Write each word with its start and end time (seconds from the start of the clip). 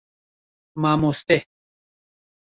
Mamoste 0.85 1.37